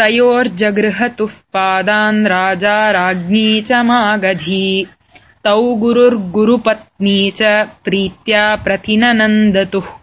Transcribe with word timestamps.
तयोर्जगृहतुः 0.00 1.30
पादान् 1.30 2.26
राजा 2.26 2.90
राज्ञी 2.90 3.60
च 3.60 3.72
मागधी। 3.72 4.86
तौ 5.44 5.74
गुरुर्गुरुपत्नी 5.74 7.30
च 7.30 7.42
प्रीत्या 7.84 8.56
प्रतिननन्दतुः। 8.56 9.99